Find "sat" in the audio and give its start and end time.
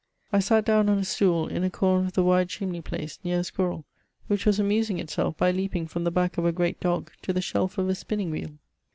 0.39-0.65